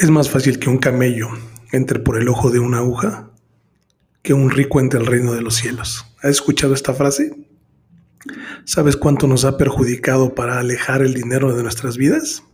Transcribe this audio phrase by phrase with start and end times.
[0.00, 1.28] Es más fácil que un camello
[1.72, 3.32] entre por el ojo de una aguja
[4.22, 6.06] que un rico entre el reino de los cielos.
[6.22, 7.36] ¿Has escuchado esta frase?
[8.64, 12.44] ¿Sabes cuánto nos ha perjudicado para alejar el dinero de nuestras vidas?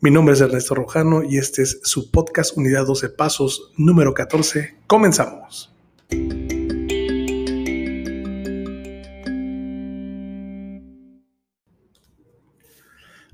[0.00, 4.76] Mi nombre es Ernesto Rojano y este es su podcast Unidad 12 Pasos número 14.
[4.86, 5.74] Comenzamos.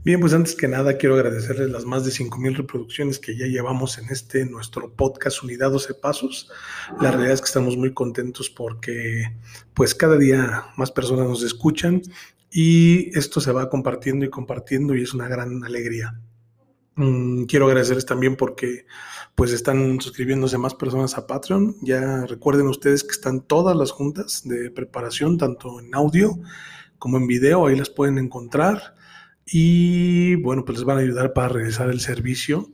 [0.06, 3.98] Bien, pues antes que nada quiero agradecerles las más de 5.000 reproducciones que ya llevamos
[3.98, 6.48] en este nuestro podcast Unidad 12 Pasos.
[7.00, 9.36] La realidad es que estamos muy contentos porque
[9.74, 12.02] pues cada día más personas nos escuchan
[12.52, 16.20] y esto se va compartiendo y compartiendo y es una gran alegría.
[16.94, 18.86] Mm, quiero agradecerles también porque
[19.34, 21.78] pues están suscribiéndose más personas a Patreon.
[21.82, 26.38] Ya recuerden ustedes que están todas las juntas de preparación, tanto en audio
[27.00, 28.94] como en video, ahí las pueden encontrar
[29.46, 32.68] y bueno, pues les van a ayudar para realizar el servicio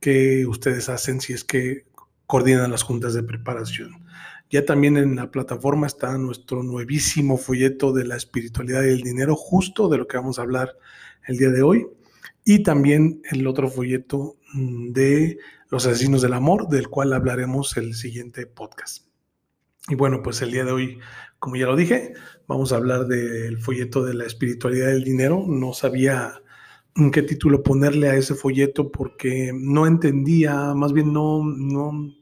[0.00, 1.86] que ustedes hacen si es que
[2.26, 4.04] coordinan las juntas de preparación.
[4.50, 9.36] Ya también en la plataforma está nuestro nuevísimo folleto de la espiritualidad y el dinero,
[9.36, 10.76] justo de lo que vamos a hablar
[11.26, 11.86] el día de hoy.
[12.44, 17.94] Y también el otro folleto mm, de los asesinos del amor, del cual hablaremos el
[17.94, 19.06] siguiente podcast.
[19.88, 20.98] Y bueno, pues el día de hoy,
[21.40, 22.12] como ya lo dije,
[22.46, 25.42] vamos a hablar del folleto de la espiritualidad del dinero.
[25.48, 26.42] No sabía
[26.94, 32.12] en qué título ponerle a ese folleto porque no entendía, más bien no, no,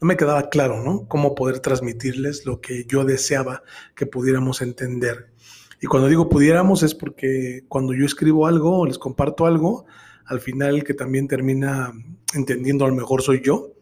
[0.00, 1.08] me quedaba claro, ¿no?
[1.08, 3.62] Cómo poder transmitirles lo que yo deseaba
[3.96, 5.32] que pudiéramos entender.
[5.80, 9.86] Y cuando digo pudiéramos es porque cuando yo escribo algo o les comparto algo,
[10.26, 11.90] al final que también termina
[12.34, 13.72] entendiendo a lo mejor soy yo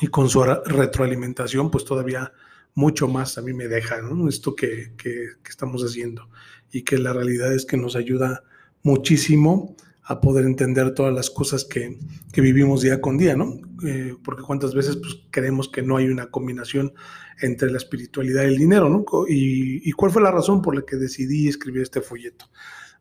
[0.00, 2.32] y con su retroalimentación, pues todavía
[2.74, 6.28] mucho más a mí me deja esto que, que, estamos haciendo
[6.72, 8.42] y que la realidad es que nos ayuda
[8.82, 11.98] muchísimo a poder entender todas las cosas que,
[12.32, 13.60] que vivimos día con día, ¿no?
[13.86, 16.92] Eh, porque cuántas veces pues, creemos que no hay una combinación
[17.40, 19.04] entre la espiritualidad y el dinero, ¿no?
[19.28, 22.46] Y, y, cuál fue la razón por la que decidí escribir este folleto?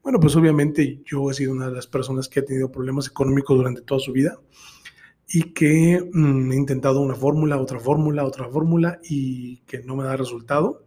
[0.03, 3.57] Bueno, pues obviamente yo he sido una de las personas que ha tenido problemas económicos
[3.57, 4.40] durante toda su vida
[5.31, 10.03] y que mm, he intentado una fórmula, otra fórmula, otra fórmula y que no me
[10.03, 10.84] da resultado.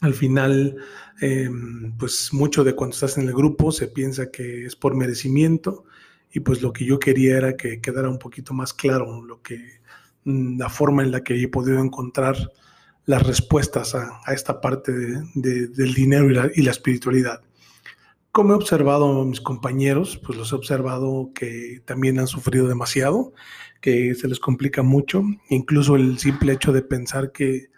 [0.00, 0.76] Al final,
[1.20, 5.84] em, pues mucho de cuando estás en el grupo se piensa que es por merecimiento
[6.32, 9.80] y pues lo que yo quería era que quedara un poquito más claro lo que,
[10.24, 12.36] mm, la forma en la que he podido encontrar
[13.06, 14.92] las respuestas a, esta parte
[15.34, 17.42] del dinero y la, y la espiritualidad.
[18.34, 23.32] Como he observado a mis compañeros, pues los he observado que también han sufrido demasiado,
[23.80, 27.70] que se les complica mucho, incluso el simple hecho de pensar que,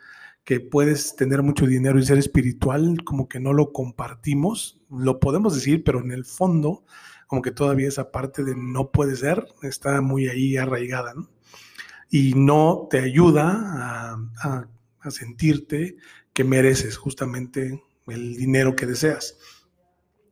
[0.45, 5.55] que puedes tener mucho dinero y ser espiritual, como que no lo compartimos, lo podemos
[5.55, 6.87] decir, pero en el fondo,
[7.27, 11.29] como que todavía esa parte de no puede ser, está muy ahí arraigada, ¿no?
[12.11, 14.69] Y no te ayuda a,
[15.03, 15.99] a sentirte
[16.33, 19.37] que mereces justamente el dinero que deseas.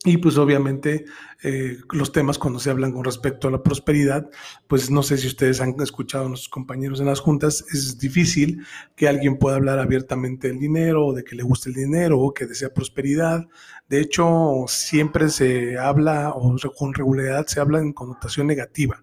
[0.07, 1.07] Y pues obviamente
[1.43, 4.29] eh, los temas cuando se hablan con respecto a la prosperidad,
[4.69, 8.67] pues no sé si ustedes han escuchado a nuestros compañeros en las juntas, es difícil
[8.97, 12.35] que alguien pueda hablar abiertamente del dinero, o de que le guste el dinero, o
[12.35, 13.47] que desea prosperidad.
[13.89, 19.03] De hecho, siempre se habla, o con regularidad se habla en connotación negativa,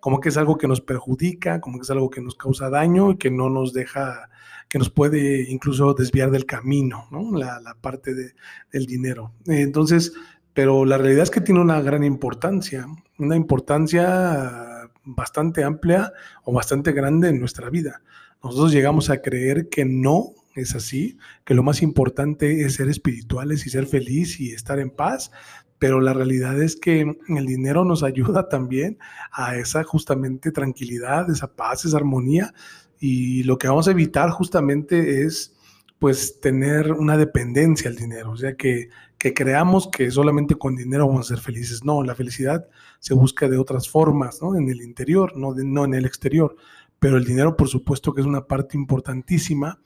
[0.00, 3.12] como que es algo que nos perjudica, como que es algo que nos causa daño
[3.12, 4.30] y que no nos deja
[4.68, 7.36] que nos puede incluso desviar del camino, ¿no?
[7.36, 9.32] La, parte del dinero.
[9.46, 10.12] Entonces,
[10.52, 12.86] pero la realidad es que tiene una gran importancia,
[13.18, 16.12] una importancia bastante amplia
[16.44, 18.02] o bastante grande en nuestra vida.
[18.42, 23.66] Nosotros llegamos a creer que no es así, que lo más importante es ser espirituales
[23.66, 25.30] y ser feliz y estar en paz,
[25.78, 28.98] pero la realidad es que el dinero nos ayuda también
[29.32, 32.54] a esa justamente tranquilidad, esa paz, esa armonía
[32.98, 35.54] y lo que vamos a evitar justamente es
[35.98, 41.06] pues tener una dependencia al dinero, o sea, que, que creamos que solamente con dinero
[41.06, 41.82] vamos a ser felices.
[41.82, 42.68] No, la felicidad
[42.98, 44.54] se busca de otras formas, ¿no?
[44.54, 46.56] En el interior, no, no en el exterior.
[46.98, 49.80] Pero el dinero, por supuesto, que es una parte importantísima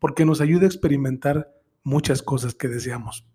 [0.00, 1.52] porque nos ayuda a experimentar
[1.84, 3.26] muchas cosas que deseamos.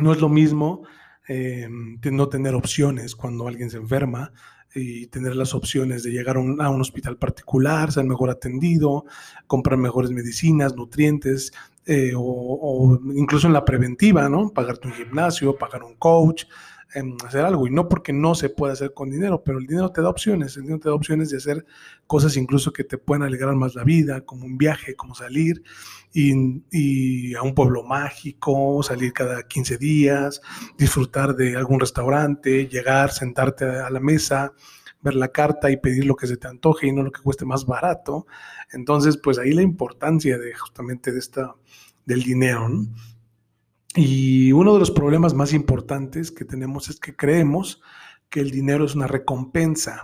[0.00, 0.82] No es lo mismo
[1.28, 4.32] eh, no tener opciones cuando alguien se enferma,
[4.76, 9.06] y tener las opciones de llegar a un, hospital particular, ser mejor atendido,
[9.46, 11.52] comprar mejores medicinas, nutrientes,
[11.86, 14.50] eh, o, incluso en la preventiva, ¿no?
[14.50, 16.50] Pagarte un gimnasio, pagar un coach, em,
[17.26, 17.66] hacer algo.
[17.66, 20.56] Y no porque no se puede hacer con dinero, pero el dinero te da opciones.
[20.56, 21.66] El dinero te da opciones de hacer
[22.06, 25.62] cosas incluso que te pueden alegrar más la vida, como un viaje, como salir
[26.12, 30.40] y, a un pueblo mágico, salir cada 15 días,
[30.78, 34.52] disfrutar de algún restaurante, llegar, sentarte a la mesa,
[35.02, 37.44] ver la carta y pedir lo que se te antoje y no lo que cueste
[37.44, 38.26] más barato.
[38.72, 41.54] Entonces, pues ahí la importancia de justamente de esta,
[42.06, 42.68] del dinero.
[43.96, 47.80] Y uno de los problemas más importantes que tenemos es que creemos
[48.28, 50.02] que el dinero es una recompensa,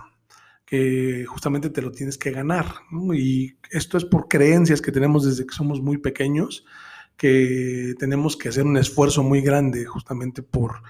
[0.65, 2.65] que justamente te lo tienes que ganar.
[3.13, 6.65] Y esto es por creencias que tenemos desde que somos muy pequeños,
[7.17, 10.81] que tenemos que hacer un esfuerzo muy grande justamente por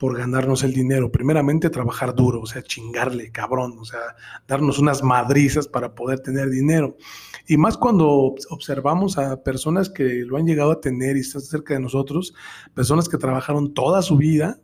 [0.00, 1.12] por ganarnos el dinero.
[1.12, 4.00] Primeramente, trabajar duro, o sea, chingarle, cabrón, o sea,
[4.48, 6.96] darnos unas madrizas para poder tener dinero.
[7.46, 11.74] Y más cuando observamos a personas que lo han llegado a tener y están cerca
[11.74, 12.32] de nosotros,
[12.72, 14.58] personas que trabajaron toda su vida,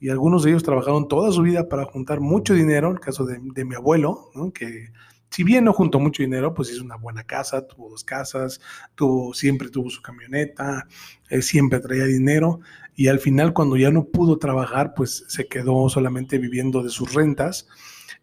[0.00, 3.38] y algunos de ellos trabajaron toda su vida para juntar mucho dinero, el caso de,
[3.38, 4.88] de mi abuelo, que
[5.28, 8.62] si bien no juntó mucho dinero, pues hizo una buena casa, tuvo dos casas,
[8.94, 10.88] tuvo, siempre tuvo su camioneta,
[11.28, 12.60] eh, siempre traía dinero
[13.00, 17.14] y al final cuando ya no pudo trabajar, pues se quedó solamente viviendo de sus
[17.14, 17.66] rentas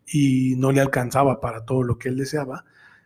[0.05, 2.63] y no le alcanzaba para todo lo que él deseaba.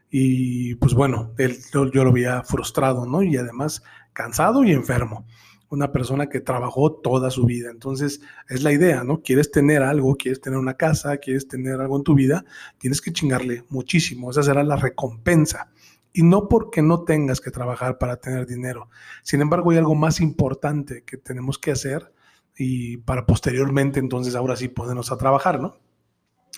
[0.10, 3.24] Y pues bueno, él, yo, yo lo veía frustrado, ¿no?
[3.24, 5.26] Y además cansado y enfermo
[5.70, 7.72] una persona que trabajó toda su vida.
[7.72, 8.20] Entonces,
[8.50, 9.22] es la idea, ¿no?
[9.22, 12.44] Quieres tener algo, quieres tener una casa, quieres tener algo en tu vida,
[12.80, 14.32] tienes que chingarle muchísimo.
[14.32, 15.72] Esa será la recompensa.
[16.14, 18.90] Y no porque no tengas que trabajar para tener dinero.
[19.24, 22.12] Sin embargo, hay algo más importante que tenemos que hacer
[22.58, 25.78] y para posteriormente, entonces, ahora sí ponernos a trabajar, ¿no?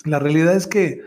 [0.04, 1.00] La realidad es que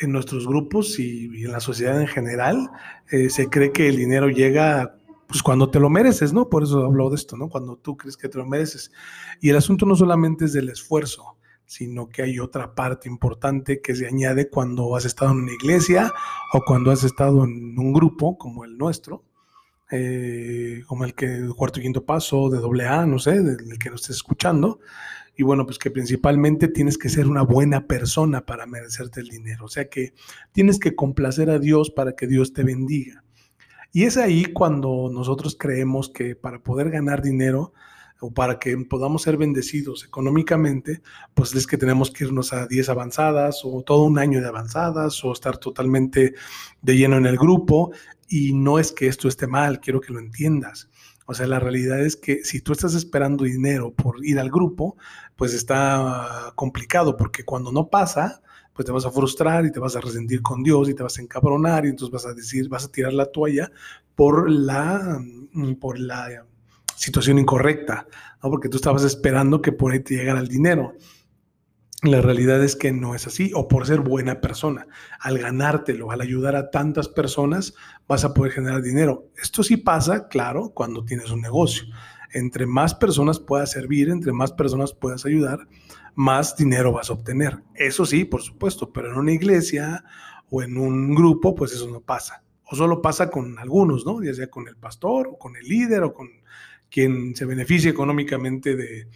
[0.00, 2.70] en nuestros grupos y, en la sociedad en general
[3.10, 6.48] eh, se cree que el dinero llega pues cuando te lo mereces, ¿no?
[6.48, 7.48] Por eso hablo de esto, ¿no?
[7.48, 8.92] Cuando tú crees que te lo mereces.
[9.40, 13.94] Y el asunto no solamente es del esfuerzo, sino que hay otra parte importante que
[13.94, 16.12] se añade cuando has estado en una iglesia
[16.52, 19.24] o cuando has estado en un grupo como el nuestro,
[19.90, 23.90] eh, como el que cuarto y quinto paso de doble A, no sé, del que
[23.90, 24.80] nos estés escuchando.
[25.36, 29.64] Y bueno, pues que principalmente tienes que ser una buena persona para merecerte el dinero.
[29.64, 30.14] O sea que
[30.52, 33.24] tienes que complacer a Dios para que Dios te bendiga.
[33.92, 37.72] Y es ahí cuando nosotros creemos que para poder ganar dinero
[38.24, 41.02] o para que podamos ser bendecidos económicamente,
[41.34, 45.22] pues es que tenemos que irnos a 10 avanzadas o todo un año de avanzadas
[45.24, 46.34] o estar totalmente
[46.80, 47.92] de lleno en el grupo.
[48.26, 50.88] Y no es que esto esté mal, quiero que lo entiendas.
[51.26, 54.96] O sea, la realidad es que si tú estás esperando dinero por ir al grupo,
[55.36, 58.40] pues está complicado porque cuando no pasa,
[58.72, 61.18] pues te vas a frustrar y te vas a resentir con Dios y te vas
[61.18, 63.70] a encabronar y entonces vas a decir, vas a tirar la toalla
[64.14, 65.20] por la,
[65.52, 66.46] mm, por la
[66.96, 68.06] situación incorrecta,
[68.42, 68.50] ¿no?
[68.50, 70.94] porque tú estabas esperando que por ahí te llegara el dinero.
[72.02, 74.86] La realidad es que no es así, o por ser buena persona.
[75.20, 77.74] Al ganártelo, al ayudar a tantas personas,
[78.06, 79.30] vas a poder generar dinero.
[79.40, 81.86] Esto sí pasa, claro, cuando tienes un negocio.
[82.34, 85.60] Entre más personas puedas servir, entre más personas puedas ayudar,
[86.14, 87.62] más dinero vas a obtener.
[87.74, 90.04] Eso sí, por supuesto, pero en una iglesia
[90.50, 92.44] o en un grupo, pues eso no pasa.
[92.64, 94.22] O solo pasa con algunos, ¿no?
[94.22, 96.28] Ya sea con el pastor o con el líder o con
[96.94, 99.08] quien se beneficie económicamente de,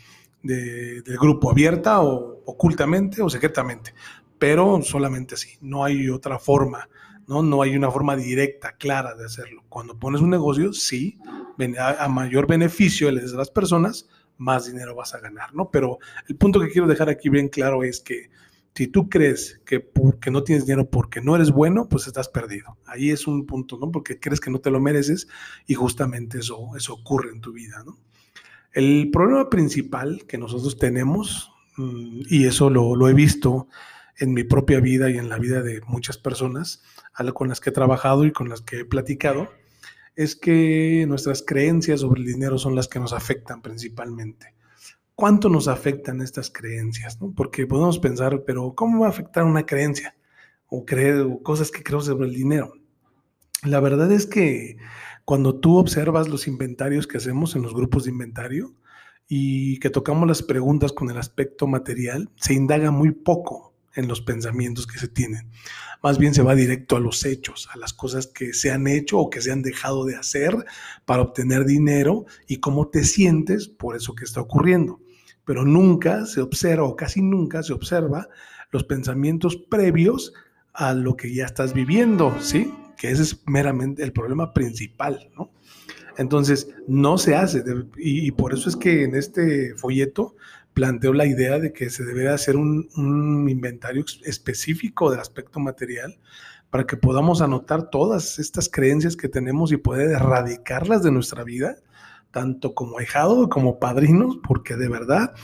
[0.42, 3.94] del grupo, abierta o ocultamente o secretamente,
[4.36, 6.88] pero solamente así, no hay otra forma,
[7.28, 7.40] ¿no?
[7.40, 9.62] No hay una forma directa, clara de hacerlo.
[9.68, 11.20] Cuando pones un negocio, sí,
[11.78, 14.08] a mayor beneficio les das a las personas,
[14.38, 15.70] más dinero vas a ganar, ¿no?
[15.70, 15.98] Pero
[16.28, 18.28] el punto que quiero dejar aquí bien claro es que
[18.78, 22.78] si tú crees que porque no tienes dinero porque no eres bueno, pues estás perdido.
[22.86, 23.90] Ahí es un punto, ¿no?
[23.90, 25.26] Porque crees que no te lo mereces
[25.66, 27.98] y justamente eso, eso ocurre en tu vida, ¿no?
[28.70, 33.66] El problema principal que nosotros tenemos, mm, y eso lo, lo he visto
[34.16, 36.84] en mi propia vida y en la vida de muchas personas
[37.34, 39.50] con las que he trabajado y con las que he platicado,
[40.14, 44.54] es que nuestras creencias sobre el dinero son las que nos afectan principalmente.
[45.20, 47.18] ¿Cuánto nos afectan estas creencias?
[47.34, 50.14] Porque podemos pensar, pero ¿cómo va a afectar una creencia?
[50.68, 52.72] O creer cosas que creo sobre el dinero.
[53.64, 54.76] La verdad es que
[55.24, 58.76] cuando tú observas los inventarios que hacemos en los grupos de inventario
[59.26, 64.20] y que tocamos las preguntas con el aspecto material, se indaga muy poco en los
[64.20, 65.50] pensamientos que se tienen.
[66.00, 69.18] Más bien se va directo a los hechos, a las cosas que se han hecho
[69.18, 70.64] o que se han dejado de hacer
[71.04, 75.00] para obtener dinero y cómo te sientes por eso que está ocurriendo.
[75.48, 78.28] Pero nunca se observa o casi nunca se observa
[78.70, 80.34] los pensamientos previos
[80.74, 82.70] a lo que ya estás viviendo, ¿sí?
[82.98, 85.50] Que ese es meramente el problema principal, ¿no?
[86.18, 87.64] Entonces, no se hace.
[87.96, 90.36] Y, por eso es que en este folleto
[90.74, 96.18] planteo la idea de que se debe hacer un, inventario específico del aspecto material
[96.68, 101.78] para que podamos anotar todas estas creencias que tenemos y poder erradicarlas de nuestra vida,
[102.30, 105.34] tanto como ahijado como padrinos, porque de verdad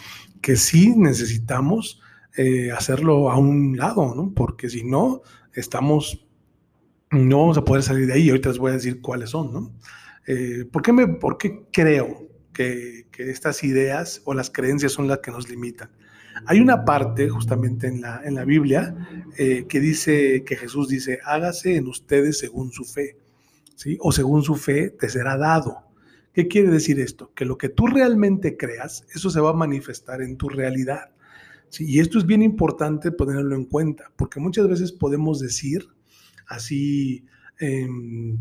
[0.41, 2.01] que sí necesitamos
[2.37, 4.33] eh, hacerlo a un lado, ¿no?
[4.35, 5.23] Porque si no,
[5.53, 6.27] estamos,
[7.11, 8.29] no vamos a poder salir de ahí.
[8.29, 9.73] Ahorita les voy a decir cuáles son, ¿no?
[10.27, 15.07] Eh, ¿por, qué me, ¿Por qué creo que, que, estas ideas o las creencias son
[15.07, 15.91] las que nos limitan?
[16.47, 18.95] Hay una parte justamente en la, en la Biblia
[19.39, 23.17] eh, que dice, que Jesús dice, hágase en ustedes según su fe,
[23.77, 23.97] ¿sí?
[24.01, 25.85] O según su fe te será dado.
[26.35, 27.33] ¿Qué quiere decir esto?
[27.33, 31.11] Que lo que tú realmente creas, eso se va a manifestar en tu realidad.
[31.69, 31.85] ¿sí?
[31.89, 35.87] Y esto es bien importante ponerlo en cuenta, porque muchas veces podemos decir
[36.49, 37.25] así,
[37.61, 38.37] em,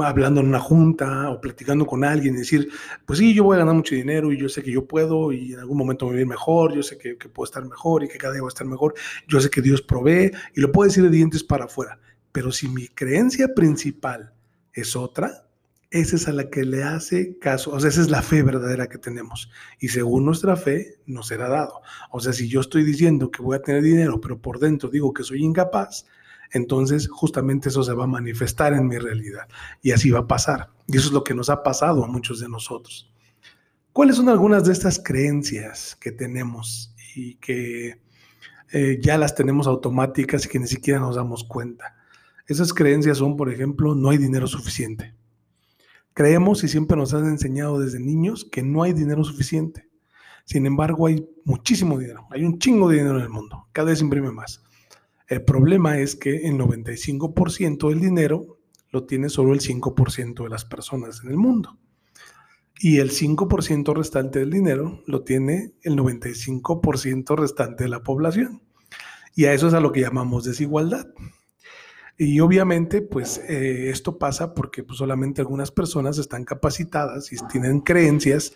[0.00, 2.70] hablando en una junta o platicando con alguien decir,
[3.04, 5.52] pues sí, yo voy a ganar mucho dinero y yo sé que yo puedo y
[5.52, 8.04] en algún momento me voy a ir mejor, yo sé que, que puedo estar mejor
[8.04, 8.94] y que cada día voy a estar mejor,
[9.28, 12.00] yo sé que Dios provee y lo puedo decir de dientes para afuera.
[12.32, 14.32] Pero si mi creencia principal
[14.72, 15.47] es otra,
[15.90, 18.88] esa es a la que le hace caso, o sea, esa es la fe verdadera
[18.88, 19.50] que tenemos.
[19.80, 21.80] Y según nuestra fe, nos será dado.
[22.10, 25.14] O sea, si yo estoy diciendo que voy a tener dinero, pero por dentro digo
[25.14, 26.04] que soy incapaz,
[26.52, 29.48] entonces justamente eso se va a manifestar en mi realidad.
[29.82, 30.70] Y así va a pasar.
[30.86, 33.10] Y eso es lo que nos ha pasado a muchos de nosotros.
[33.92, 38.00] ¿Cuáles son algunas de estas creencias que tenemos y que
[38.72, 41.96] eh, ya las tenemos automáticas y que ni siquiera nos damos cuenta?
[42.46, 45.14] Esas creencias son, por ejemplo, no hay dinero suficiente.
[46.18, 49.88] Creemos y siempre nos han enseñado desde niños que no hay dinero suficiente.
[50.46, 54.00] Sin embargo, hay muchísimo dinero, hay un chingo de dinero en el mundo, cada vez
[54.00, 54.64] imprime más.
[55.28, 58.58] El problema es que el 95% del dinero
[58.90, 61.78] lo tiene solo el 5% de las personas en el mundo.
[62.80, 68.60] Y el 5% restante del dinero lo tiene el 95% restante de la población.
[69.36, 71.06] Y a eso es a lo que llamamos desigualdad.
[72.20, 77.80] Y obviamente, pues eh, esto pasa porque pues, solamente algunas personas están capacitadas y tienen
[77.80, 78.54] creencias,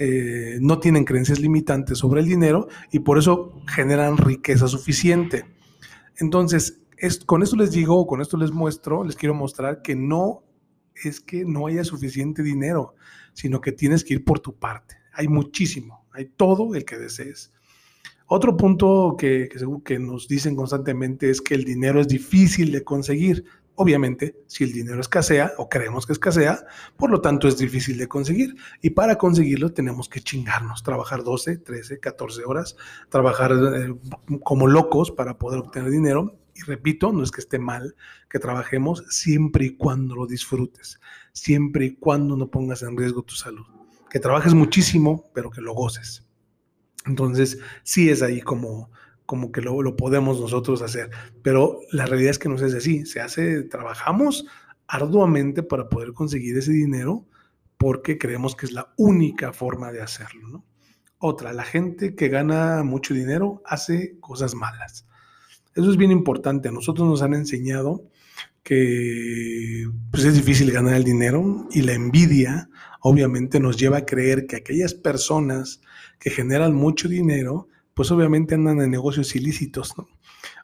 [0.00, 5.44] eh, no tienen creencias limitantes sobre el dinero y por eso generan riqueza suficiente.
[6.16, 6.80] Entonces,
[7.24, 10.42] con esto les digo, con esto les muestro, les quiero mostrar que no
[11.04, 12.94] es que no haya suficiente dinero,
[13.32, 14.96] sino que tienes que ir por tu parte.
[15.12, 17.52] Hay muchísimo, hay todo el que desees.
[18.26, 19.50] Otro punto que,
[19.84, 23.44] que, nos dicen constantemente es que el dinero es difícil de conseguir.
[23.76, 26.64] Obviamente, si el dinero escasea o creemos que escasea,
[26.96, 28.54] por lo tanto es difícil de conseguir.
[28.80, 32.76] Y para conseguirlo tenemos que chingarnos, trabajar 12, 13, 14 horas,
[33.10, 33.94] trabajar eh,
[34.42, 36.38] como locos para poder obtener dinero.
[36.54, 37.94] Y repito, no es que esté mal
[38.30, 40.98] que trabajemos siempre y cuando lo disfrutes,
[41.32, 43.66] siempre y cuando no pongas en riesgo tu salud.
[44.08, 46.24] Que trabajes muchísimo, pero que lo goces.
[47.04, 48.90] Entonces, sí es ahí como,
[49.26, 51.10] como que lo, lo, podemos nosotros hacer.
[51.42, 53.06] Pero la realidad es que no hace así.
[53.06, 54.46] Se hace, trabajamos
[54.86, 57.26] arduamente para poder conseguir ese dinero
[57.78, 60.48] porque creemos que es la única forma de hacerlo.
[60.48, 60.64] ¿no?
[61.18, 65.06] Otra, la gente que gana mucho dinero hace cosas malas.
[65.74, 66.68] Eso es bien importante.
[66.68, 68.08] A nosotros nos han enseñado
[68.62, 72.70] que pues, es difícil ganar el dinero y la envidia
[73.00, 75.82] obviamente nos lleva a creer que aquellas personas
[76.24, 79.92] que generan mucho dinero, pues obviamente andan en negocios ilícitos.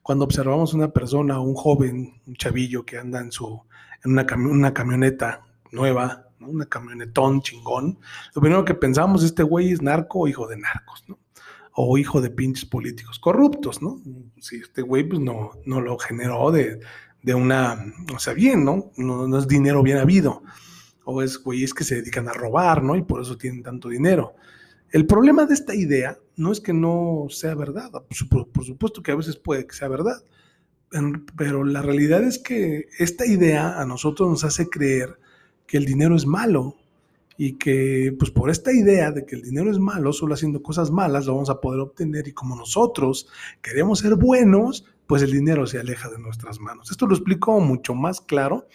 [0.03, 3.61] Cuando observamos una persona, un joven, un chavillo que anda en, su,
[4.03, 7.99] en una, camioneta nueva, una camionetón chingón,
[8.35, 11.19] lo primero que pensamos, este güey es narco o hijo de narcos, ¿no?
[11.75, 14.01] o hijo de pinches políticos corruptos, ¿no?
[14.39, 16.81] Si este güey pues no, no lo generó de,
[17.23, 18.93] de una, o sea, bien, ¿no?
[18.97, 19.39] ¿no?
[19.39, 20.43] es dinero bien habido.
[21.05, 22.97] O es güeyes que se dedican a robar, ¿no?
[22.97, 24.37] Y por eso tienen tanto dinero.
[24.91, 27.91] El problema de esta idea no es que no sea verdad,
[28.53, 30.25] por, supuesto que a veces puede que sea verdad,
[31.37, 35.19] pero la realidad es que esta idea a nosotros nos hace creer
[35.67, 36.77] que el dinero es malo
[37.37, 40.91] y que pues por esta idea de que el dinero es malo, solo haciendo cosas
[40.91, 43.29] malas lo vamos a poder obtener y como nosotros
[43.63, 46.91] queremos ser buenos, pues el dinero se aleja de nuestras manos.
[46.91, 48.67] Esto lo explico mucho más claro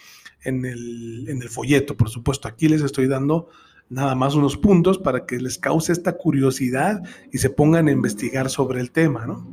[0.42, 2.48] en el, en el folleto, por supuesto.
[2.48, 3.48] Aquí les estoy dando
[3.88, 7.02] nada más unos puntos para que les cause esta curiosidad
[7.32, 9.46] y se pongan a investigar sobre el tema, ¿no?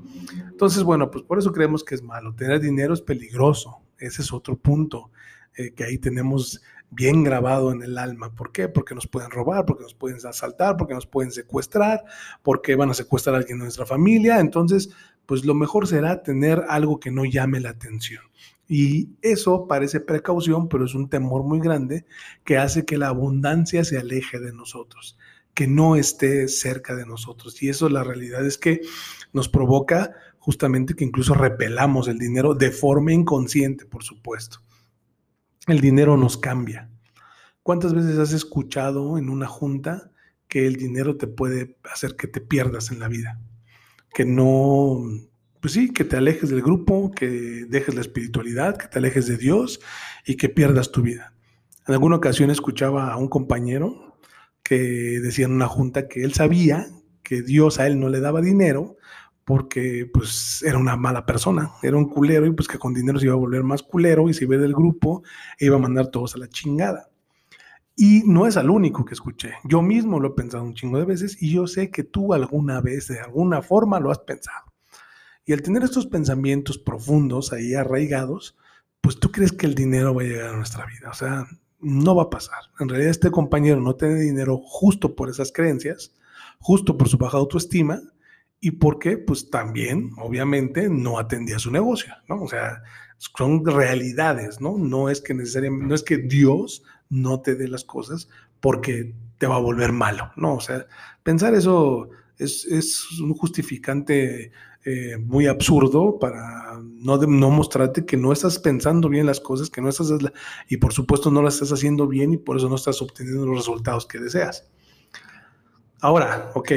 [0.50, 2.34] Entonces, bueno, pues por eso creemos que es malo.
[2.36, 3.82] Tener dinero es peligroso.
[3.98, 5.12] Ese es otro punto
[5.56, 8.34] eh, que ahí tenemos bien grabado en el alma.
[8.34, 8.68] ¿Por qué?
[8.70, 12.04] Porque nos pueden robar, porque nos pueden asaltar, porque nos pueden secuestrar,
[12.44, 14.40] porque van a secuestrar a alguien de nuestra familia.
[14.40, 14.90] Entonces,
[15.26, 18.24] pues lo mejor será tener algo que no llame la atención.
[18.76, 22.08] Y eso parece precaución, pero es un temor muy grande
[22.44, 25.16] que hace que la abundancia se aleje de nosotros,
[25.54, 27.62] que no esté cerca de nosotros.
[27.62, 28.82] Y eso la realidad es que
[29.32, 34.58] nos provoca justamente que incluso repelamos el dinero de forma inconsciente, por supuesto.
[35.68, 36.90] El dinero nos cambia.
[37.62, 40.10] ¿Cuántas veces has escuchado en una junta
[40.48, 43.40] que el dinero te puede hacer que te pierdas en la vida?
[44.14, 45.04] que no,
[45.64, 49.38] pues sí, que te alejes del grupo, que dejes la espiritualidad, que te alejes de
[49.38, 49.80] Dios
[50.26, 51.34] y que pierdas tu vida.
[51.88, 54.18] En alguna ocasión escuchaba a un compañero
[54.62, 56.88] que decía en una junta que él sabía
[57.24, 58.98] que Dios a él no le daba dinero
[59.46, 63.28] porque pues era una mala persona, era un culero y pues que con dinero se
[63.28, 65.24] iba a volver más culero y se iba del grupo
[65.58, 67.10] e iba a mandar todos a la chingada.
[67.96, 69.54] Y no es al único que escuché.
[69.64, 72.82] Yo mismo lo he pensado un chingo de veces y yo sé que tú alguna
[72.82, 74.73] vez, de alguna forma, lo has pensado.
[75.46, 78.56] Y al tener estos pensamientos profundos ahí arraigados,
[79.02, 81.10] pues tú crees que el dinero va a llegar a nuestra vida.
[81.10, 81.48] O sea,
[81.80, 82.60] no va a pasar.
[82.80, 86.14] En realidad este compañero no tiene dinero justo por esas creencias,
[86.60, 88.02] justo por su baja autoestima
[88.62, 92.42] y porque pues también, obviamente, no atendía su negocio, ¿no?
[92.42, 92.82] O sea,
[93.18, 94.78] son realidades, ¿no?
[94.78, 98.30] No es que necesariamente, no es que Dios no te dé las cosas
[98.62, 100.56] porque te va a volver malo, ¿no?
[100.56, 100.88] O sea,
[101.24, 104.54] pensar eso es, es un justificante
[104.86, 109.82] eh, muy absurdo para no, no mostrarte que no estás pensando bien las cosas, que
[109.82, 110.12] no estás,
[110.68, 113.58] y por supuesto no las estás haciendo bien y por eso no estás obteniendo los
[113.58, 114.70] resultados que deseas.
[116.02, 116.72] Ahora, ok,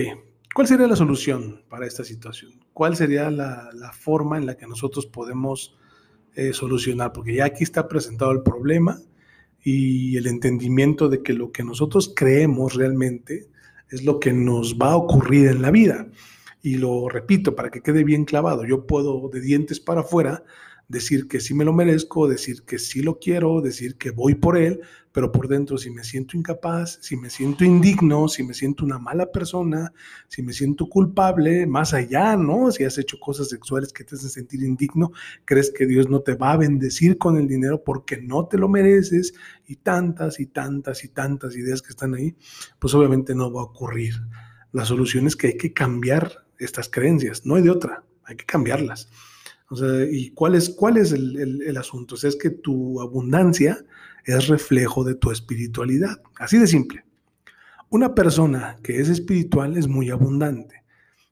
[0.55, 2.53] ¿cuál sería la solución para esta situación?
[2.73, 5.77] ¿Cuál sería la, forma en la que nosotros podemos
[6.35, 7.13] eh, solucionar?
[7.13, 9.01] Porque ya aquí está presentado el problema
[9.65, 13.49] y el entendimiento de que lo que nosotros creemos realmente
[13.91, 16.07] es lo que nos va a ocurrir en la vida.
[16.67, 20.43] Y lo repito para que quede bien clavado, yo puedo de dientes para afuera
[20.89, 24.59] decir que sí me lo merezco, decir que sí lo quiero, decir que voy por
[24.59, 24.81] él,
[25.13, 28.99] pero por dentro si me siento incapaz, si me siento indigno, si me siento una
[28.99, 29.93] mala persona,
[30.27, 32.73] si me siento culpable, más allá, ¿no?
[32.73, 35.13] Si has hecho cosas sexuales que te hacen sentir indigno,
[35.45, 38.69] crees que Dios no te va a bendecir con el dinero porque no te lo
[38.69, 39.35] mereces
[39.69, 42.35] y tantas y tantas y tantas ideas que están ahí,
[42.81, 44.15] pues obviamente no va a ocurrir.
[44.73, 48.45] La solución es que hay que cambiar estas creencias, no hay de otra, hay que
[48.45, 49.09] cambiarlas.
[50.11, 52.15] ¿y cuál es, es el, asunto?
[52.15, 53.85] O es que tu abundancia
[54.25, 56.23] es reflejo de tu espiritualidad.
[56.39, 57.05] Así de simple.
[57.89, 60.85] Una persona que es espiritual es muy abundante.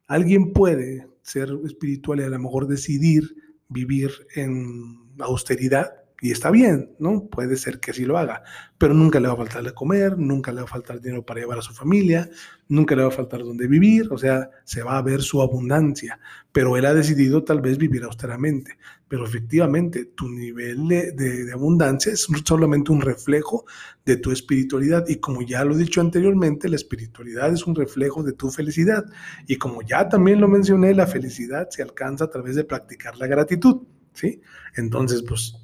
[0.06, 3.35] Alguien puede ser espiritual y a lo mejor decidir
[3.68, 7.26] vivir en austeridad y está bien, ¿no?
[7.26, 8.44] Puede ser que así lo haga,
[8.78, 11.40] pero nunca le va a faltar de comer, nunca le va a faltar dinero para
[11.40, 12.30] llevar a su familia,
[12.66, 16.18] nunca le va a faltar donde vivir, o sea, se va a ver su abundancia,
[16.50, 22.10] pero él ha decidido tal vez vivir austeramente, pero efectivamente tu nivel de, de abundancia
[22.10, 23.66] es solamente un reflejo
[24.06, 28.22] de tu espiritualidad y como ya lo he dicho anteriormente, la espiritualidad es un reflejo
[28.22, 29.04] de tu felicidad
[29.46, 33.26] y como ya también lo mencioné, la felicidad se alcanza a través de practicar la
[33.26, 33.82] gratitud,
[34.14, 34.40] ¿sí?
[34.74, 35.63] Entonces, pues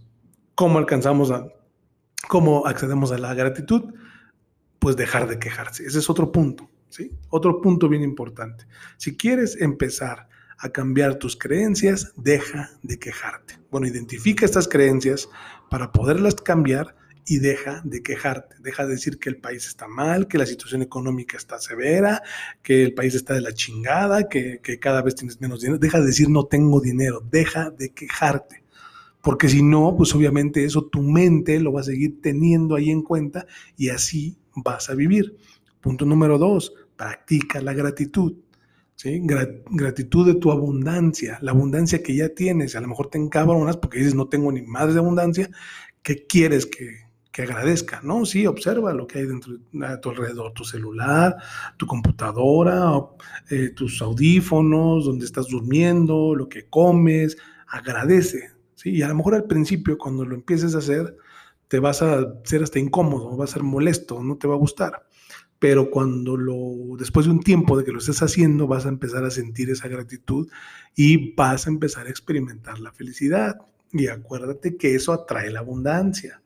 [0.60, 1.46] ¿Cómo alcanzamos a,
[2.28, 3.94] cómo accedemos a la gratitud?
[4.78, 5.86] Pues dejar de quejarse.
[5.86, 7.12] Ese es otro punto, ¿sí?
[7.30, 8.66] Otro punto bien importante.
[8.98, 13.58] Si quieres empezar a cambiar tus creencias, deja de quejarte.
[13.70, 15.30] Bueno, identifica estas creencias
[15.70, 16.94] para poderlas cambiar
[17.24, 20.82] y deja de quejarte, deja de decir que el país está mal, que la situación
[20.82, 22.22] económica está severa,
[22.62, 26.00] que el país está de la chingada, que, que cada vez tienes menos dinero, deja
[26.00, 28.59] de decir no tengo dinero, deja de quejarte
[29.22, 33.02] porque si no, pues obviamente eso tu mente lo va a seguir teniendo ahí en
[33.02, 35.36] cuenta y así vas a vivir.
[35.80, 38.34] Punto número dos, practica la gratitud.
[39.00, 39.22] ¿sí?
[39.70, 42.76] gratitud de tu abundancia, la abundancia que ya tienes.
[42.76, 45.50] A lo mejor te encabronas porque dices no tengo ni más de abundancia.
[46.02, 48.00] ¿Qué quieres que, que agradezca?
[48.02, 51.36] No, sí, observa lo que hay dentro de tu alrededor, tu celular,
[51.78, 52.92] tu computadora,
[53.50, 57.38] eh, tus audífonos, donde estás durmiendo, lo que comes.
[57.68, 58.50] Agradece,
[58.84, 61.16] y a lo mejor al principio, cuando lo empieces a hacer,
[61.68, 65.06] te vas a ser hasta incómodo, va a ser molesto, no te va a gustar.
[65.58, 69.24] Pero cuando lo, después de un tiempo de que lo estés haciendo, vas a empezar
[69.24, 70.48] a sentir esa gratitud
[70.96, 73.60] y vas a empezar a experimentar la felicidad.
[73.92, 76.42] Y acuérdate que eso atrae la abundancia.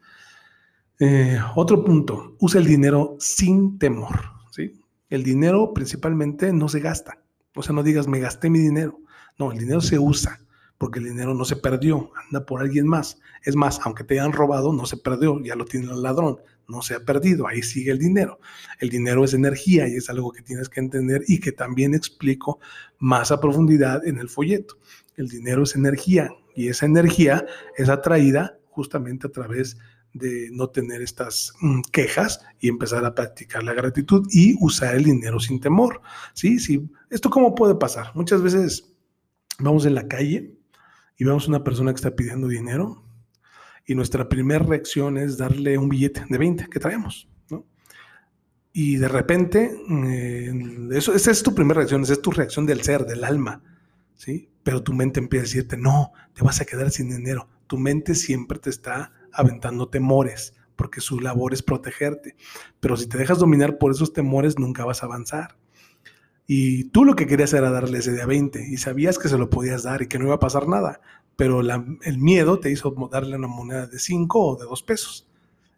[0.98, 4.20] Eh, otro punto, usa el dinero sin temor.
[4.50, 4.80] ¿sí?
[5.08, 7.22] El dinero principalmente no se gasta.
[7.54, 9.00] O sea, no digas, me gasté mi dinero.
[9.38, 10.43] No, el dinero se usa
[10.78, 13.18] porque el dinero no se perdió, anda por alguien más.
[13.42, 16.82] Es más, aunque te hayan robado, no se perdió, ya lo tiene el ladrón, no
[16.82, 18.40] se ha perdido, ahí sigue el dinero.
[18.80, 22.58] El dinero es energía y es algo que tienes que entender y que también explico
[22.98, 24.76] más a profundidad en el folleto.
[25.16, 29.76] El dinero es energía y esa energía es atraída justamente a través
[30.12, 35.04] de no tener estas mm, quejas y empezar a practicar la gratitud y usar el
[35.04, 36.00] dinero sin temor.
[36.32, 36.88] Sí, sí.
[37.10, 38.12] ¿Esto cómo puede pasar?
[38.14, 38.94] Muchas veces
[39.58, 40.54] vamos en la calle
[41.16, 43.04] y vemos una persona que está pidiendo dinero
[43.86, 47.28] y nuestra primera reacción es darle un billete de 20 que traemos.
[48.76, 49.70] Y de repente,
[50.08, 50.52] eh,
[50.90, 53.62] eso, esa es tu primera reacción, esa es tu reacción del ser, del alma.
[54.16, 54.50] ¿sí?
[54.64, 57.48] Pero tu mente empieza a decirte, no, te vas a quedar sin dinero.
[57.68, 62.34] Tu mente siempre te está aventando temores, porque su labor es protegerte.
[62.80, 65.56] Pero si te dejas dominar por esos temores, nunca vas a avanzar.
[66.46, 69.38] Y tú lo que querías era darle ese de a 20 y sabías que se
[69.38, 71.00] lo podías dar y que no iba a pasar nada,
[71.36, 75.28] pero el miedo te hizo darle una moneda de 5 o de 2 pesos.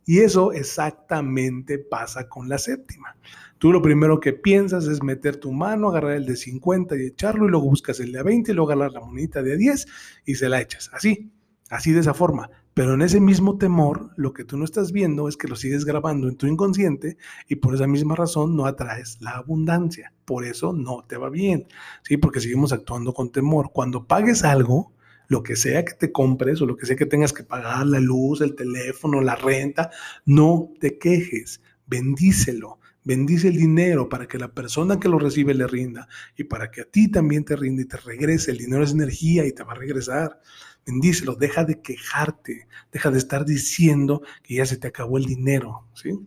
[0.04, 3.16] Y eso exactamente pasa con la séptima.
[3.58, 7.46] Tú lo primero que piensas es meter tu mano, agarrar el de 50 y echarlo,
[7.46, 9.86] y luego buscas el de 20 y luego agarrar la monedita de 10
[10.26, 10.90] y se la echas.
[10.92, 11.32] Así,
[11.70, 12.50] así de esa forma.
[12.76, 15.86] Pero en ese mismo temor, lo que tú no estás viendo es que lo sigues
[15.86, 17.16] grabando en tu inconsciente
[17.48, 20.12] y por esa misma razón no atraes la abundancia.
[20.26, 21.68] Por eso no te va bien,
[22.02, 22.18] ¿sí?
[22.18, 23.70] Porque seguimos actuando con temor.
[23.72, 24.92] Cuando pagues algo,
[25.26, 27.98] lo que sea que te compres o lo que sea que tengas que pagar, la
[27.98, 29.90] luz, el teléfono, la renta,
[30.26, 32.78] no te quejes, bendícelo.
[33.06, 36.80] Bendice el dinero para que la persona que lo recibe le rinda y para que
[36.80, 38.50] a ti también te rinda y te regrese.
[38.50, 40.40] El dinero es energía y te va a regresar.
[40.84, 45.86] Bendícelo, deja de quejarte, deja de estar diciendo que ya se te acabó el dinero.
[45.94, 46.18] ¿sí?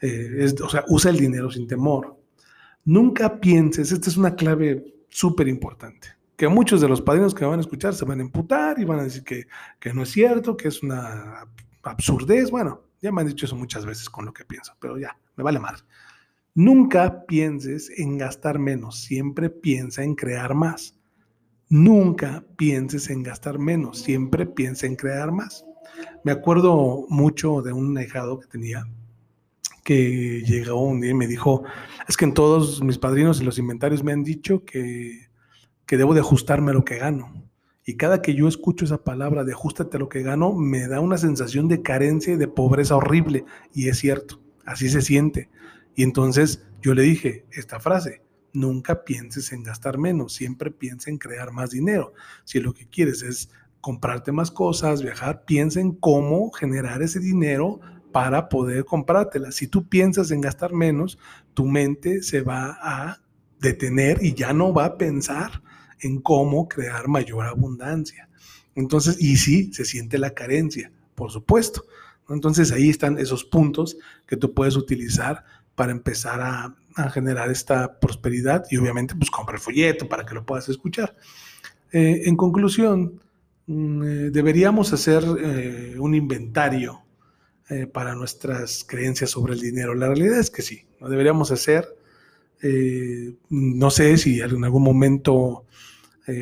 [0.00, 2.16] Eh, o sea, usa el dinero sin temor.
[2.84, 6.06] Nunca pienses, esta es una clave súper importante,
[6.36, 9.00] que muchos de los padrinos que van a escuchar se van a emputar y van
[9.00, 9.48] a decir que,
[9.80, 11.48] que no es cierto, que es una
[11.82, 12.48] absurdez.
[12.48, 15.42] Bueno, ya me han dicho eso muchas veces con lo que pienso, pero ya, me
[15.42, 15.84] vale más.
[16.54, 20.94] Nunca pienses en gastar menos, siempre piensa en crear más.
[21.70, 25.64] Nunca pienses en gastar menos, siempre piensa en crear más.
[26.24, 28.86] Me acuerdo mucho de un ahijado que tenía
[29.82, 31.64] que llegó un día y me dijo,
[32.06, 35.28] es que en todos mis padrinos y los inventarios me han dicho que,
[35.86, 37.32] que debo de ajustarme a lo que gano.
[37.84, 41.00] Y cada que yo escucho esa palabra de ajustate a lo que gano, me da
[41.00, 43.44] una sensación de carencia y de pobreza horrible.
[43.74, 45.48] Y es cierto, así se siente.
[45.94, 51.18] Y entonces yo le dije esta frase, nunca pienses en gastar menos, siempre piensa en
[51.18, 52.12] crear más dinero.
[52.44, 53.50] Si lo que quieres es
[53.80, 57.80] comprarte más cosas, viajar, piensa en cómo generar ese dinero
[58.12, 59.52] para poder comprártela.
[59.52, 61.18] Si tú piensas en gastar menos,
[61.54, 63.22] tu mente se va a
[63.60, 65.62] detener y ya no va a pensar
[66.00, 68.28] en cómo crear mayor abundancia.
[68.74, 71.84] Entonces, y sí, se siente la carencia, por supuesto.
[72.28, 76.74] Entonces ahí están esos puntos que tú puedes utilizar para empezar a,
[77.10, 81.16] generar esta prosperidad y obviamente pues compra el folleto para que lo puedas escuchar.
[81.90, 83.18] Eh, en conclusión,
[83.66, 87.00] mm, eh, deberíamos hacer eh, un inventario
[87.94, 89.94] para nuestras creencias sobre el dinero.
[89.94, 91.88] La realidad es que sí, lo deberíamos hacer.
[93.48, 95.64] no sé si en algún momento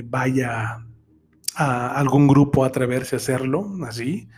[0.06, 0.84] vaya
[1.54, 4.28] a algún grupo a atreverse a hacerlo así.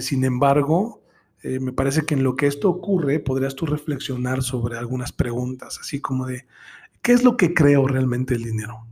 [0.00, 1.02] sin embargo,
[1.42, 5.78] eh, me parece que en lo que esto ocurre podrías tú reflexionar sobre algunas preguntas,
[5.80, 6.46] así como de,
[7.00, 8.86] ¿qué es lo que creo realmente el dinero?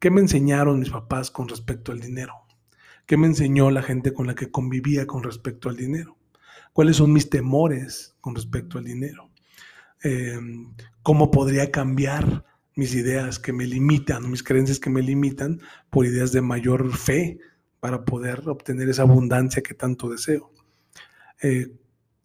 [0.00, 2.34] ¿Qué me enseñaron mis papás con respecto al dinero?
[3.06, 6.16] ¿Qué me enseñó la gente con la que convivía con respecto al dinero?
[6.72, 9.30] ¿Cuáles son mis temores con respecto al dinero?
[10.02, 12.44] Em, ¿Cómo podría cambiar
[12.76, 15.60] mis ideas que me limitan, mis creencias que me limitan,
[15.90, 17.38] por ideas de mayor fe
[17.80, 20.52] para poder obtener esa abundancia que tanto deseo?
[21.42, 21.72] Eh,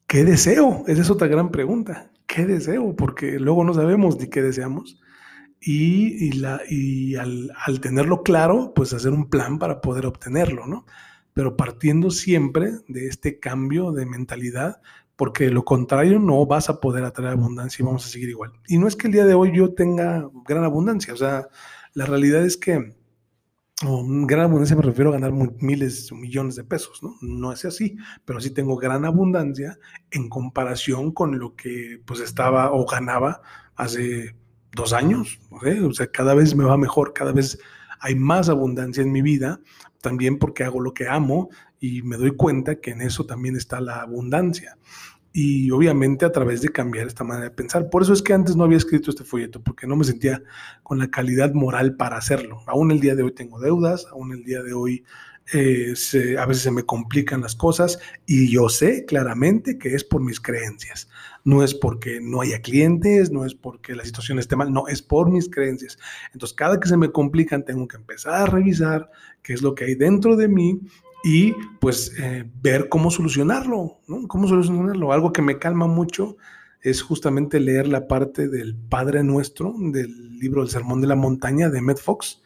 [0.08, 0.84] ¿qué deseo?
[0.88, 2.12] Esa es otra gran pregunta.
[2.28, 2.96] ¿Qué deseo?
[2.96, 5.00] Porque luego no sabemos ni qué deseamos.
[5.66, 6.44] Y,
[7.16, 10.86] al, tenerlo claro, pues hacer un plan para poder obtenerlo, ¿no?
[11.34, 14.82] Pero partiendo siempre de este cambio de mentalidad,
[15.16, 18.52] porque lo contrario no vas a poder atraer abundancia y vamos a seguir igual.
[18.68, 21.48] Y no es que el día de hoy yo tenga gran abundancia, o sea,
[21.94, 22.96] la realidad es que
[24.28, 27.16] gran abundancia me refiero a ganar miles o millones de pesos, ¿no?
[27.22, 29.78] No es así, pero sí tengo gran abundancia
[30.12, 33.42] en comparación con lo que pues estaba o ganaba
[33.76, 34.36] hace
[34.72, 37.60] dos años, ¿no O sea, cada vez me va mejor, cada vez
[38.00, 39.60] hay más abundancia en mi vida,
[40.02, 43.80] también porque hago lo que amo y me doy cuenta que en eso también está
[43.82, 44.78] la abundancia
[45.36, 47.90] y obviamente a través de cambiar esta manera de pensar.
[47.90, 50.44] Por eso es que antes no había escrito este folleto, porque no me sentía
[50.84, 52.62] con la calidad moral para hacerlo.
[52.68, 55.04] Aún el día de hoy tengo deudas, aún el día de hoy
[55.52, 55.94] eh,
[56.40, 60.40] a veces se me complican las cosas y yo sé claramente que es por mis
[60.40, 61.10] creencias.
[61.44, 65.02] No es porque no haya clientes, no es porque la situación esté mal, no, es
[65.02, 65.98] por mis creencias.
[66.32, 69.10] Entonces, cada que se me complican, tengo que empezar a revisar
[69.42, 70.80] qué es lo que hay dentro de mí
[71.24, 74.02] y pues eh, ver cómo solucionarlo.
[74.28, 75.14] ¿Cómo solucionarlo?
[75.14, 76.38] Algo que me calma mucho
[76.82, 81.70] es justamente leer la parte del Padre Nuestro del libro El Sermón de la Montaña
[81.70, 82.44] de Med Fox,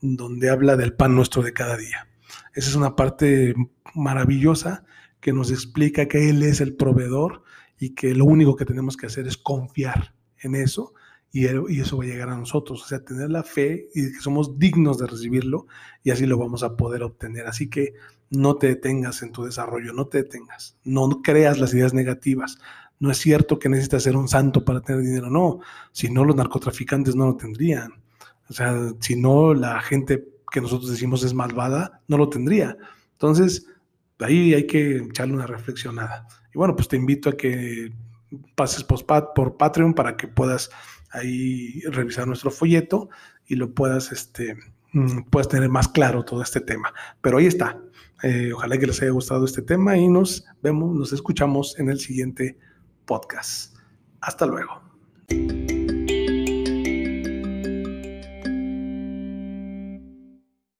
[0.00, 2.06] donde habla del pan nuestro de cada día.
[2.54, 3.54] Esa es una parte
[3.94, 4.84] maravillosa
[5.20, 7.42] que nos explica que Él es el proveedor
[7.78, 10.94] y que lo único que tenemos que hacer es confiar en eso
[11.32, 12.82] y, y eso va a llegar a nosotros.
[12.82, 15.66] O sea, tener la fe y que somos dignos de recibirlo
[16.04, 17.46] y así lo vamos a poder obtener.
[17.46, 17.94] Así que
[18.30, 22.58] no te detengas en tu desarrollo, no te detengas, no creas las ideas negativas.
[22.98, 25.60] No es cierto que necesitas ser un santo para tener dinero, no.
[25.90, 27.94] Si no, los narcotraficantes no lo tendrían.
[28.48, 32.76] O sea, si no, la gente que nosotros decimos es malvada, no lo tendría.
[33.12, 33.66] Entonces,
[34.20, 36.26] ahí hay que echarle una reflexionada.
[36.54, 37.92] Y bueno, pues te invito a que
[38.54, 40.70] pases por Patreon para que puedas
[41.12, 43.08] ahí revisar nuestro folleto
[43.46, 44.56] y lo puedas, este,
[44.92, 46.92] mm, puedas tener más claro todo este tema.
[47.20, 47.78] Pero ahí está.
[48.22, 51.98] Eh, ojalá que les haya gustado este tema y nos vemos, nos escuchamos en el
[51.98, 52.56] siguiente
[53.04, 53.76] podcast.
[54.20, 54.80] Hasta luego.